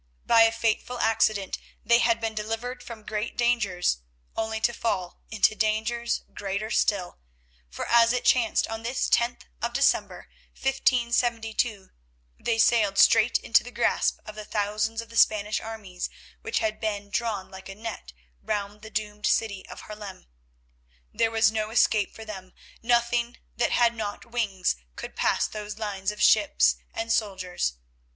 By 0.25 0.41
a 0.45 0.51
fateful 0.51 0.97
accident 0.97 1.59
they 1.85 1.99
had 1.99 2.19
been 2.19 2.33
delivered 2.33 2.81
from 2.81 3.05
great 3.05 3.37
dangers 3.37 3.99
only 4.35 4.59
to 4.61 4.73
fall 4.73 5.21
into 5.29 5.53
dangers 5.53 6.23
greater 6.33 6.71
still, 6.71 7.19
for 7.69 7.85
as 7.85 8.11
it 8.11 8.25
chanced, 8.25 8.65
on 8.67 8.81
this 8.81 9.07
tenth 9.07 9.45
of 9.61 9.73
December, 9.73 10.27
1572, 10.59 11.91
they 12.39 12.57
sailed 12.57 12.97
straight 12.97 13.37
into 13.37 13.63
the 13.63 13.69
grasp 13.69 14.17
of 14.25 14.33
the 14.33 14.43
thousands 14.43 15.01
of 15.03 15.09
the 15.09 15.15
Spanish 15.15 15.59
armies 15.61 16.09
which 16.41 16.57
had 16.57 16.79
been 16.79 17.11
drawn 17.11 17.51
like 17.51 17.69
a 17.69 17.75
net 17.75 18.11
round 18.41 18.81
the 18.81 18.89
doomed 18.89 19.27
city 19.27 19.63
of 19.67 19.81
Haarlem. 19.81 20.25
There 21.13 21.29
was 21.29 21.51
no 21.51 21.69
escape 21.69 22.11
for 22.15 22.25
them; 22.25 22.53
nothing 22.81 23.37
that 23.55 23.69
had 23.73 23.93
not 23.93 24.25
wings 24.25 24.77
could 24.95 25.15
pass 25.15 25.45
those 25.47 25.77
lines 25.77 26.09
of 26.11 26.23
ships 26.23 26.77
and 26.91 27.13
soldiers. 27.13 27.73